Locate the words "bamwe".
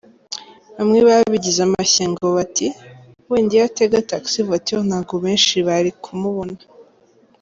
0.75-0.99